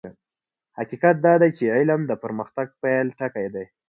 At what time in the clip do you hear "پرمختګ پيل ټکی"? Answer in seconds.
2.23-3.47